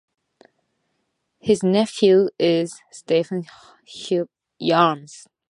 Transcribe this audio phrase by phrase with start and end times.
[1.39, 3.45] His nephew is Stephen
[4.59, 5.27] Hyams.